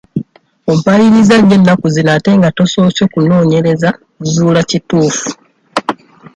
[0.71, 5.29] Ompaayiriza nnyo ennaku zino ate nga tosoose kunoonyereza kuzuula kituufu.